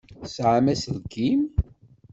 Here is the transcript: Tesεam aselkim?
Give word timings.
Tesεam 0.21 0.65
aselkim? 0.71 1.41